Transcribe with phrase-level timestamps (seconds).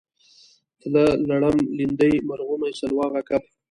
[0.79, 3.43] تله لړم لیندۍ مرغومی سلواغه کب